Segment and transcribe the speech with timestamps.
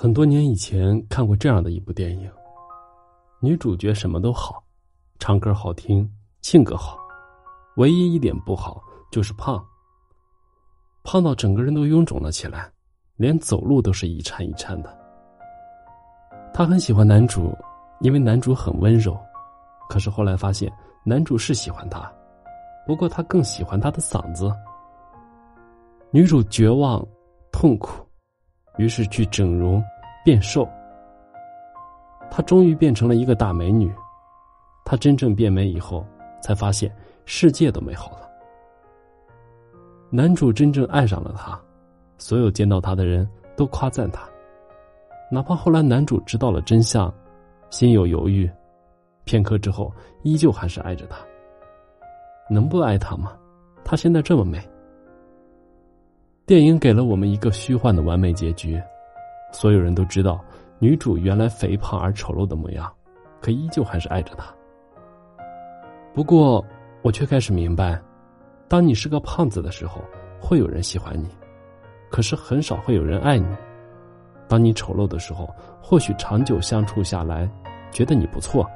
[0.00, 2.30] 很多年以前看过这样的一部电影，
[3.40, 4.62] 女主角什么都好，
[5.18, 6.08] 唱歌好听，
[6.40, 6.96] 性格好，
[7.78, 8.80] 唯一一点不好
[9.10, 9.60] 就是胖。
[11.02, 12.70] 胖到整个人都臃肿了起来，
[13.16, 14.98] 连走路都是一颤一颤的。
[16.54, 17.52] 她很喜欢男主，
[18.00, 19.18] 因为男主很温柔。
[19.88, 20.72] 可是后来发现，
[21.04, 22.08] 男主是喜欢她，
[22.86, 24.48] 不过他更喜欢他的嗓子。
[26.12, 27.04] 女主绝望、
[27.50, 28.07] 痛苦。
[28.78, 29.84] 于是去整容，
[30.24, 30.66] 变瘦。
[32.30, 33.92] 她终于变成了一个大美女。
[34.84, 36.06] 她真正变美以后，
[36.40, 36.90] 才发现
[37.26, 38.28] 世界都美好了。
[40.10, 41.60] 男主真正爱上了她，
[42.16, 44.26] 所有见到她的人都夸赞她。
[45.30, 47.12] 哪怕后来男主知道了真相，
[47.68, 48.50] 心有犹豫，
[49.24, 51.18] 片刻之后依旧还是爱着她。
[52.48, 53.36] 能不爱她吗？
[53.84, 54.58] 她现在这么美。
[56.48, 58.80] 电影给了我们一个虚幻的完美结局，
[59.52, 60.42] 所有人都知道
[60.78, 62.90] 女主原来肥胖而丑陋的模样，
[63.38, 64.46] 可依旧还是爱着她。
[66.14, 66.64] 不过，
[67.02, 68.00] 我却开始明白，
[68.66, 70.02] 当你是个胖子的时候，
[70.40, 71.28] 会有人喜欢你，
[72.10, 73.54] 可是很少会有人爱你；
[74.48, 77.46] 当你丑陋的时候，或许长久相处下来，
[77.90, 78.66] 觉得你不错，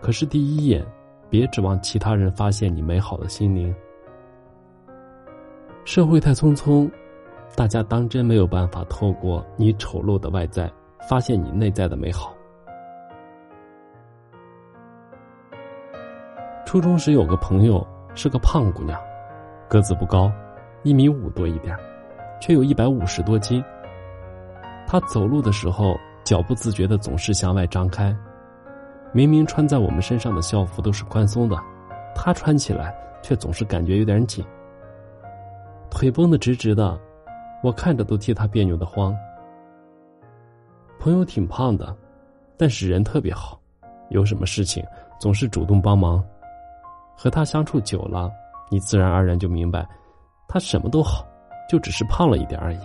[0.00, 0.82] 可是第一眼，
[1.28, 3.74] 别指望其他人发现你美好的心灵。
[5.84, 6.90] 社会太匆匆。
[7.54, 10.70] 大家当真没有办法透过你丑陋的外在
[11.08, 12.34] 发现你内在的美好。
[16.64, 18.98] 初中时有个朋友是个胖姑娘，
[19.68, 20.32] 个子不高，
[20.82, 21.76] 一米五多一点，
[22.40, 23.62] 却有一百五十多斤。
[24.86, 28.16] 她走路的时候脚不自觉的总是向外张开，
[29.12, 31.56] 明明穿在我们身上的校服都是宽松的，
[32.14, 34.42] 她穿起来却总是感觉有点紧，
[35.90, 36.98] 腿绷得直直的。
[37.62, 39.16] 我看着都替他别扭的慌。
[40.98, 41.96] 朋友挺胖的，
[42.56, 43.60] 但是人特别好，
[44.10, 44.84] 有什么事情
[45.18, 46.22] 总是主动帮忙。
[47.16, 48.30] 和他相处久了，
[48.70, 49.86] 你自然而然就明白，
[50.48, 51.24] 他什么都好，
[51.68, 52.80] 就只是胖了一点而已。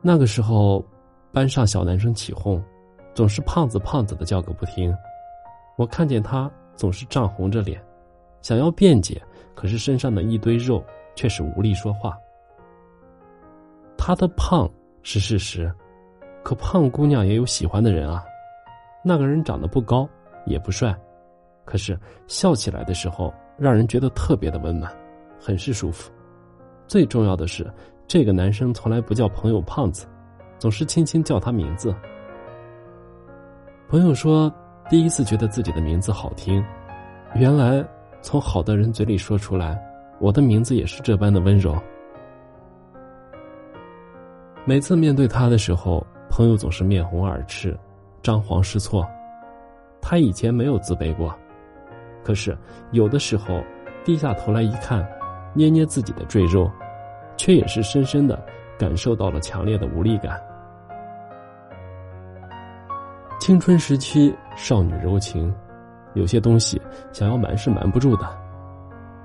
[0.00, 0.84] 那个时候，
[1.32, 2.62] 班上小男生起哄，
[3.14, 4.96] 总是胖子胖子的叫个不停。
[5.76, 7.82] 我看见他总是涨红着脸，
[8.42, 9.20] 想要辩解，
[9.54, 12.16] 可是身上的一堆肉却是无力说话。
[14.10, 14.68] 他的胖
[15.04, 15.72] 是事实，
[16.42, 18.24] 可胖姑娘也有喜欢的人啊。
[19.04, 20.04] 那个人长得不高，
[20.46, 20.92] 也不帅，
[21.64, 24.92] 可是笑起来的时候，让人觉得特别的温暖，
[25.38, 26.10] 很是舒服。
[26.88, 27.72] 最重要的是，
[28.08, 30.08] 这个男生从来不叫朋友胖子，
[30.58, 31.94] 总是轻轻叫他名字。
[33.88, 34.52] 朋友说，
[34.88, 36.60] 第一次觉得自己的名字好听，
[37.36, 37.80] 原来
[38.22, 39.80] 从好的人嘴里说出来，
[40.18, 41.80] 我的名字也是这般的温柔。
[44.70, 47.76] 每次面对他的时候，朋友总是面红耳赤，
[48.22, 49.04] 张皇失措。
[50.00, 51.36] 他以前没有自卑过，
[52.22, 52.56] 可是
[52.92, 53.60] 有的时候
[54.04, 55.04] 低下头来一看，
[55.54, 56.70] 捏捏自己的赘肉，
[57.36, 58.40] 却也是深深的
[58.78, 60.40] 感受到了强烈的无力感。
[63.40, 65.52] 青春时期，少女柔情，
[66.14, 66.80] 有些东西
[67.10, 68.38] 想要瞒是瞒不住的。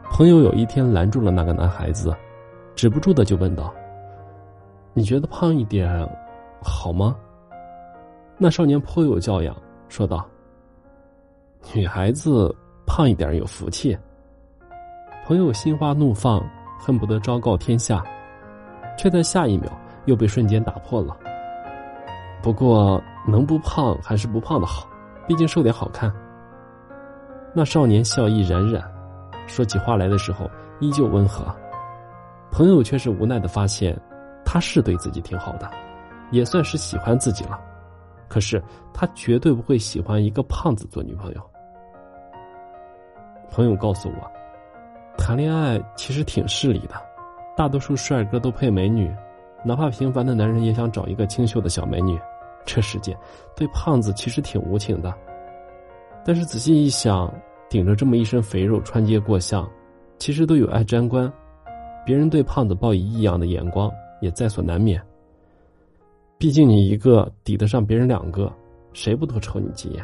[0.10, 2.12] 朋友有一天拦住了那个男孩子，
[2.74, 3.72] 止不住的就问道。
[4.98, 6.10] 你觉得胖一点
[6.64, 7.18] 好吗？
[8.38, 9.54] 那少年颇有教养，
[9.90, 10.26] 说道
[11.76, 12.56] ：“女孩子
[12.88, 13.96] 胖一点有福气。”
[15.28, 16.42] 朋友心花怒放，
[16.80, 18.02] 恨不得昭告天下，
[18.98, 19.70] 却在下一秒
[20.06, 21.18] 又被瞬间打破了。
[22.42, 24.88] 不过，能不胖还是不胖的好，
[25.28, 26.10] 毕竟瘦点好看。
[27.54, 28.82] 那少年笑意冉冉，
[29.46, 31.46] 说起话来的时候依旧温和。
[32.50, 33.94] 朋友却是无奈的发现。
[34.56, 35.70] 他是对自己挺好的，
[36.32, 37.60] 也算是喜欢自己了。
[38.30, 41.42] 可是他绝对不会喜欢一个胖子做女朋友。
[43.52, 44.32] 朋友告诉我，
[45.18, 46.96] 谈恋爱其实挺势利的，
[47.58, 49.14] 大多数帅哥都配美女，
[49.66, 52.18] 哪怕平凡的男人也想找一个清秀的小美女。
[52.66, 53.14] 这世界
[53.58, 55.14] 对胖子其实挺无情的。
[56.24, 57.30] 但是仔细一想，
[57.70, 59.70] 顶着这么一身肥肉穿街过巷，
[60.18, 61.30] 其实都有碍沾观，
[62.06, 63.92] 别人对胖子报以异样的眼光。
[64.26, 65.00] 也在所难免。
[66.40, 68.52] 毕竟你一个抵得上别人两个，
[68.92, 70.04] 谁不多瞅你几眼？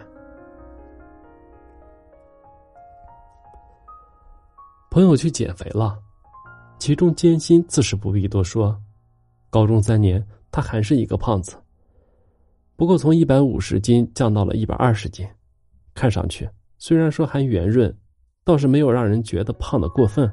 [4.92, 5.98] 朋友去减肥了，
[6.78, 8.80] 其中艰辛自是不必多说。
[9.50, 11.58] 高中三年，他还是一个胖子，
[12.76, 15.28] 不过从一百五十斤降到了一百二十斤，
[15.96, 16.48] 看上去
[16.78, 17.94] 虽然说还圆润，
[18.46, 20.32] 倒是没有让人觉得胖的过分。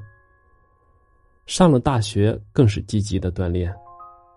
[1.48, 3.74] 上了大学，更是积极的锻炼，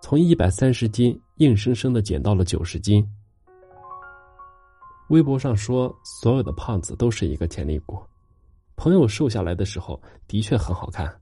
[0.01, 3.05] 从一百三十斤硬生生的减到了九十斤。
[5.09, 7.99] 微博上说，所有的胖子都是一个潜力股。
[8.77, 11.13] 朋友瘦下来的时候，的确很好看，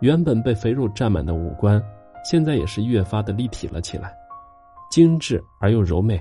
[0.00, 1.80] 原本被肥肉占满的五官，
[2.28, 4.12] 现在也是越发的立体了起来，
[4.90, 6.20] 精致而又柔美。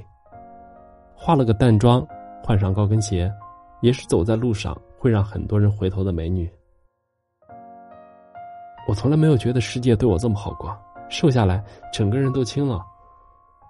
[1.15, 2.05] 化了个淡妆，
[2.43, 3.33] 换上高跟鞋，
[3.81, 6.47] 也是走在路上会让很多人回头的美女。
[8.87, 10.75] 我从来没有觉得世界对我这么好过，
[11.09, 12.83] 瘦下来整个人都轻了。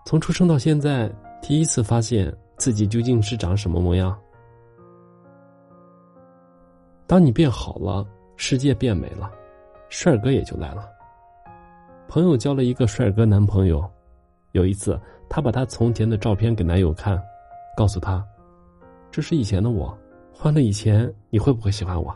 [0.05, 1.11] 从出生到现在，
[1.41, 2.33] 第一次发现。
[2.55, 4.17] 自己究竟是长什么模样？
[7.07, 8.05] 当你变好了，
[8.37, 9.29] 世界变美了，
[9.89, 10.87] 帅哥也就来了。
[12.07, 13.83] 朋友交了一个帅哥男朋友，
[14.51, 17.21] 有一次，他把他从前的照片给男友看，
[17.75, 18.23] 告诉他
[19.11, 19.97] ：“这是以前的我，
[20.31, 22.15] 换了以前，你会不会喜欢我？”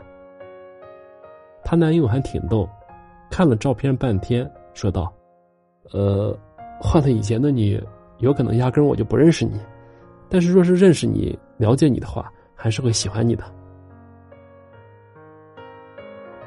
[1.62, 2.66] 她男友还挺逗，
[3.30, 5.12] 看了照片半天，说道
[5.92, 6.36] ：“呃，
[6.80, 7.80] 换了以前的你，
[8.18, 9.60] 有可能压根我就不认识你。”
[10.30, 13.44] 但是，若是认识你、了解你的话，还是会喜欢你的。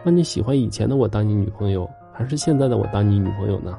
[0.03, 3.77] 那你喜欢以前的我当你女朋友，还是现在的我当你女朋友呢？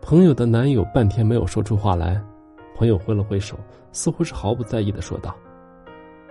[0.00, 2.20] 朋友的男友半天没有说出话来，
[2.76, 3.56] 朋友挥了挥手，
[3.92, 5.36] 似乎是毫不在意的说道：“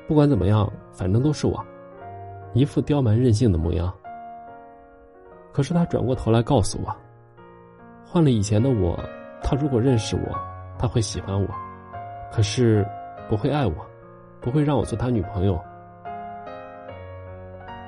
[0.07, 1.63] 不管怎么样，反正都是我。”
[2.53, 3.93] 一副刁蛮任性的模样。
[5.51, 6.95] 可是他转过头来告诉我
[8.05, 8.97] ：“换了以前的我，
[9.41, 10.37] 他如果认识我。”
[10.79, 11.47] 他会喜欢我，
[12.31, 12.87] 可是
[13.27, 13.73] 不会爱我，
[14.39, 15.59] 不会让我做他女朋友。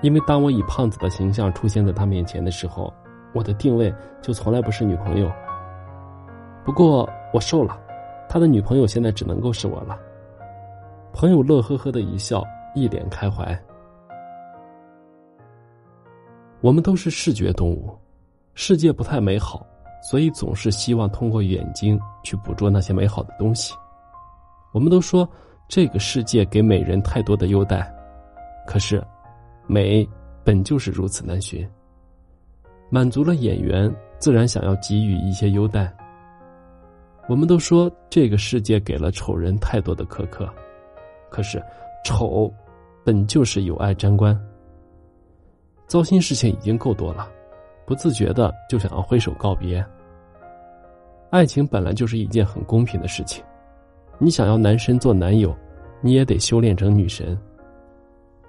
[0.01, 2.91] 因为当我以胖子的形象出现在他面前的时候，
[3.31, 5.31] 我的定位就从来不是女朋友。
[6.65, 7.79] 不过我瘦了，
[8.27, 9.95] 他的女朋友现在只能够是我了。
[11.13, 13.55] 朋友乐呵呵的一笑，一脸开怀。
[16.61, 17.97] 我们都是视觉动物，
[18.53, 19.65] 世界不太美好。
[20.01, 23.75] 所以总是希望通过眼睛去捕捉那些美好的东西。
[24.71, 25.29] 我们都说
[25.67, 27.93] 这个世界给美人太多的优待，
[28.65, 29.05] 可是，
[29.67, 30.07] 美
[30.41, 31.69] 本就是如此难寻。
[32.89, 35.93] 满足了眼缘，自然想要给予一些优待。
[37.27, 40.49] 我们都说这个世界给了丑人太多的苛刻，
[41.29, 41.61] 可是，
[42.05, 42.49] 丑
[43.03, 44.39] 本就是有爱沾光。
[45.89, 47.27] 糟心事情已经够多了。
[47.83, 49.83] 不自觉的就想要挥手告别。
[51.31, 53.43] 爱情本来就是一件很公平的事情，
[54.19, 55.51] 你想要男神做男友，
[55.99, 57.35] 你也得修炼成女神。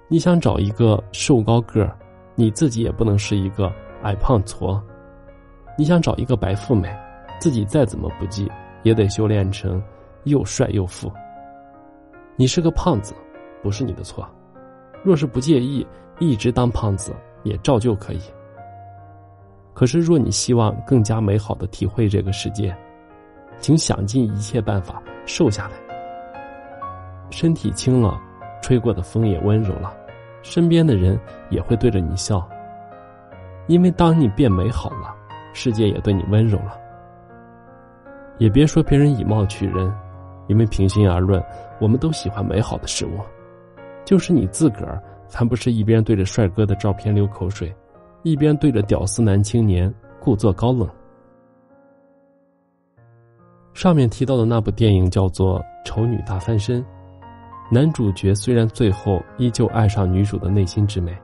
[0.07, 1.97] 你想找一个瘦高个儿，
[2.35, 3.73] 你自己也不能是一个
[4.03, 4.79] 矮胖矬。
[5.75, 6.95] 你想找一个白富美，
[7.39, 8.47] 自己再怎么不济，
[8.83, 9.81] 也得修炼成
[10.25, 11.11] 又帅又富。
[12.35, 13.15] 你是个胖子，
[13.63, 14.27] 不是你的错，
[15.03, 15.83] 若是不介意，
[16.19, 18.21] 一直当胖子也照旧可以。
[19.73, 22.75] 可是，若你希望更加美好的体会这个世界，
[23.59, 25.75] 请想尽一切办法瘦下来。
[27.29, 28.19] 身体轻了，
[28.61, 29.93] 吹过的风也温柔了，
[30.41, 32.47] 身边的人也会对着你笑。
[33.67, 35.15] 因为当你变美好了，
[35.53, 36.77] 世界也对你温柔了。
[38.37, 39.91] 也别说别人以貌取人，
[40.47, 41.41] 因为平心而论，
[41.79, 43.19] 我们都喜欢美好的事物。
[44.03, 45.01] 就是你自个儿，
[45.33, 47.73] 还不是一边对着帅哥的照片流口水？
[48.23, 50.87] 一边对着屌丝男青年故作高冷。
[53.73, 56.83] 上面提到的那部电影叫做《丑女大翻身》，
[57.71, 61.17] 男主角虽然最后依旧爱上女主的内心之美，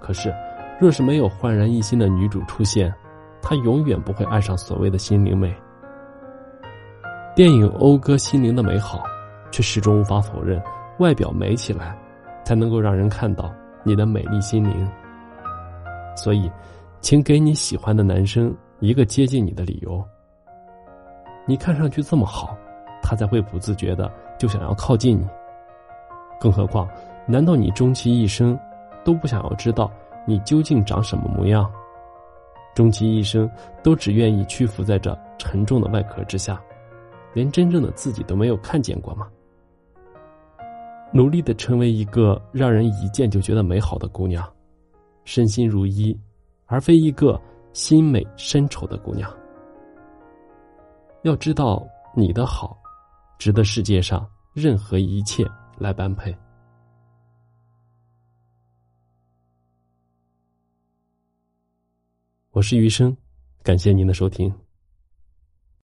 [0.00, 0.34] 可是，
[0.80, 2.92] 若是没有焕然一新的女主出现，
[3.40, 5.54] 他永远不会爱上所谓的心灵美。
[7.34, 9.04] 电影讴歌心灵的美好，
[9.52, 10.60] 却始终无法否认，
[10.98, 11.96] 外表美起来，
[12.48, 13.52] 才能够让人看到
[13.82, 14.90] 你的美丽心灵。
[16.16, 16.50] 所以，
[16.98, 20.02] 请给你喜欢的男生一个接近你的理由。
[21.44, 22.56] 你看上去这么好，
[23.02, 25.28] 他才会不自觉的就想要靠近你。
[26.40, 26.88] 更何况，
[27.26, 28.58] 难道你终其一生
[29.04, 29.92] 都不想要知道
[30.26, 31.70] 你究竟长什么模样？
[32.74, 33.46] 终其一生
[33.82, 36.58] 都只愿意屈服在这沉重的外壳之下，
[37.34, 39.28] 连真正的自己都没有看见过吗？
[41.12, 44.46] 努力的成为一个让人一见就觉得美好的姑娘。
[45.24, 46.18] 身心如一，
[46.66, 47.40] 而非一个
[47.72, 49.30] 心美身丑的姑娘。
[51.22, 52.78] 要知道，你的好，
[53.38, 55.44] 值得世界上任何一切
[55.76, 56.34] 来般配。
[62.52, 63.14] 我是余生，
[63.62, 64.52] 感谢您的收听。